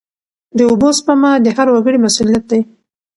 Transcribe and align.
د 0.57 0.59
اوبو 0.69 0.89
سپما 0.97 1.31
د 1.41 1.47
هر 1.57 1.67
وګړي 1.73 1.99
مسوولیت 2.05 2.43
دی. 2.51 2.61